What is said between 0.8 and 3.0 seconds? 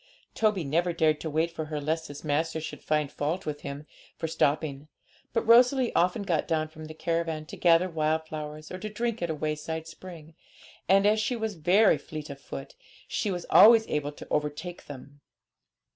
dared to wait for her, lest his master should